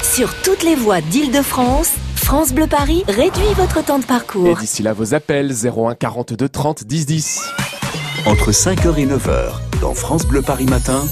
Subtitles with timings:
[0.00, 4.56] Sur toutes les voies d'Île-de-France, France Bleu Paris réduit votre temps de Et parcours.
[4.58, 7.42] d'ici là, vos appels 01 42 30 10 10.
[8.26, 11.02] Entre 5h et 9h, dans France Bleu Paris Matin,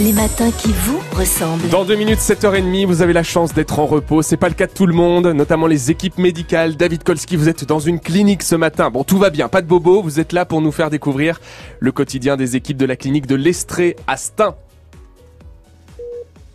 [0.00, 1.66] Les matins qui vous ressemblent.
[1.70, 4.20] Dans deux minutes, 7h30, vous avez la chance d'être en repos.
[4.20, 6.76] C'est pas le cas de tout le monde, notamment les équipes médicales.
[6.76, 8.90] David Kolski, vous êtes dans une clinique ce matin.
[8.90, 10.02] Bon, tout va bien, pas de bobo.
[10.02, 11.40] Vous êtes là pour nous faire découvrir
[11.78, 14.54] le quotidien des équipes de la clinique de l'Estrée à Stein.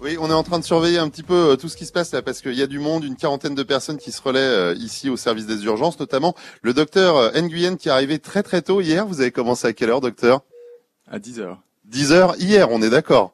[0.05, 1.91] Oui, on est en train de surveiller un petit peu euh, tout ce qui se
[1.91, 4.37] passe là parce qu'il y a du monde, une quarantaine de personnes qui se relaient
[4.39, 8.43] euh, ici au service des urgences, notamment le docteur euh, Nguyen qui est arrivé très
[8.43, 9.07] très tôt hier.
[9.07, 10.41] Vous avez commencé à quelle heure, docteur?
[11.09, 11.57] À 10h.
[11.85, 13.33] 10 heures hier, on est d'accord?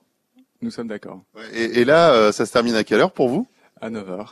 [0.61, 1.19] Nous sommes d'accord.
[1.53, 3.45] Et, et là, ça se termine à quelle heure pour vous?
[3.81, 4.27] À 9h.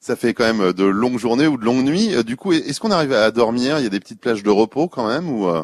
[0.00, 2.24] Ça fait quand même de longues journées ou de longues nuits.
[2.24, 3.78] Du coup, est-ce qu'on arrive à dormir?
[3.80, 5.62] Il y a des petites plages de repos quand même ou euh?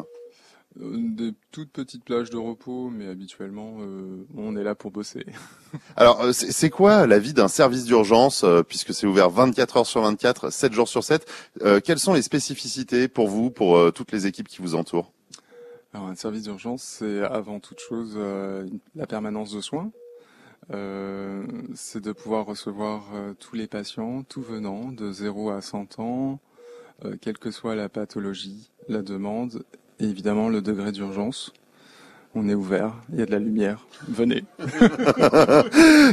[0.79, 5.25] Des toutes petites plages de repos, mais habituellement, euh, on est là pour bosser.
[5.97, 9.85] Alors, euh, c'est quoi la vie d'un service d'urgence, euh, puisque c'est ouvert 24 heures
[9.85, 11.27] sur 24, 7 jours sur 7
[11.63, 15.11] euh, Quelles sont les spécificités pour vous, pour euh, toutes les équipes qui vous entourent?
[15.93, 19.91] Alors, un service d'urgence, c'est avant toute chose euh, la permanence de soins.
[20.71, 23.03] Euh, c'est de pouvoir recevoir
[23.39, 26.39] tous les patients, tout venant, de 0 à 100 ans,
[27.05, 29.63] euh, quelle que soit la pathologie, la demande,
[29.99, 31.53] et évidemment le degré d'urgence.
[32.35, 33.87] On est ouvert, il y a de la lumière.
[34.07, 34.43] Venez.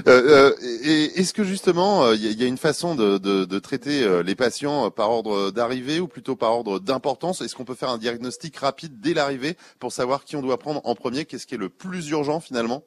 [0.09, 2.95] Euh, euh, Et est-ce que justement, euh, il y, a- il y a une façon
[2.95, 7.41] de, de- de traiter les patients par ordre d'arrivée ou plutôt par ordre d'importance?
[7.41, 10.81] Est-ce qu'on peut faire un diagnostic rapide dès l'arrivée pour savoir qui on doit prendre
[10.85, 11.25] en premier?
[11.25, 12.83] Qu'est-ce qui est le plus urgent finalement?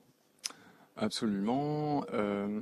[0.98, 2.06] Absolument.
[2.14, 2.60] Euh,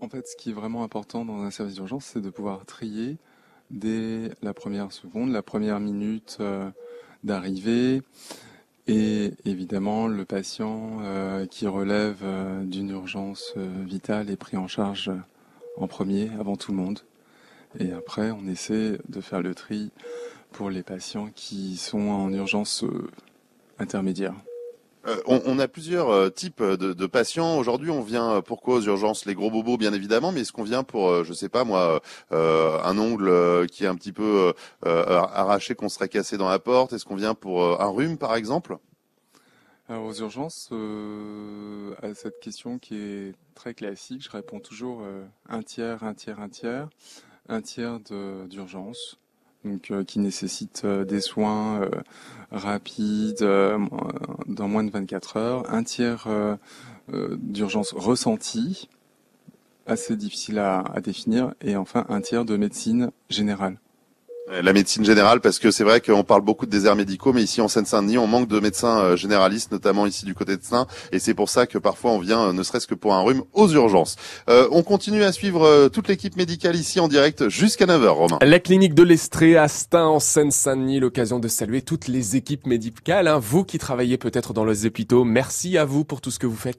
[0.00, 3.16] en fait, ce qui est vraiment important dans un service d'urgence, c'est de pouvoir trier
[3.70, 6.68] dès la première seconde, la première minute euh,
[7.24, 8.02] d'arrivée,
[8.88, 14.66] et évidemment le patient euh, qui relève euh, d'une urgence euh, vitale est pris en
[14.66, 15.12] charge
[15.76, 17.00] en premier avant tout le monde.
[17.78, 19.90] Et après, on essaie de faire le tri
[20.52, 22.82] pour les patients qui sont en urgence
[23.78, 24.34] intermédiaire.
[25.06, 27.56] Euh, on, a plusieurs euh, types de, patients.
[27.58, 30.64] Aujourd'hui, on vient euh, pourquoi aux urgences Les gros bobos, bien évidemment, mais est-ce qu'on
[30.64, 35.74] vient pour, euh, je sais pas moi, un ongle qui est un petit peu arraché,
[35.74, 36.92] qu'on serait cassé dans la porte?
[36.92, 38.76] Est-ce qu'on vient pour un rhume, par exemple?
[39.88, 40.70] Alors aux urgences,
[42.02, 45.02] à cette question qui est très classique, je réponds toujours
[45.48, 46.88] un tiers, un tiers, un tiers,
[47.48, 49.18] un tiers d'urgence,
[49.90, 51.90] euh, qui nécessite euh, des soins euh,
[52.50, 53.46] rapides
[54.46, 56.26] dans moins de 24 heures, un tiers
[57.10, 58.88] d'urgence ressentie,
[59.86, 63.78] assez difficile à définir, et enfin un tiers de médecine générale.
[64.50, 67.42] Euh, La médecine générale, parce que c'est vrai qu'on parle beaucoup de déserts médicaux, mais
[67.42, 70.86] ici en Seine-Saint-Denis, on manque de médecins euh, généralistes, notamment ici du côté de Saint,
[71.12, 73.42] et c'est pour ça que parfois on vient, euh, ne serait-ce que pour un rhume,
[73.52, 74.16] aux urgences.
[74.48, 78.38] Euh, on continue à suivre toute l'équipe médicale ici en direct jusqu'à 9h, Romain.
[78.42, 83.38] La clinique de l'Estrée à en Seine-Saint-Denis, l'occasion de saluer toutes les équipes médicales, hein,
[83.38, 85.24] vous qui travaillez peut-être dans les hôpitaux.
[85.24, 86.78] Merci à vous pour tout ce que vous faites.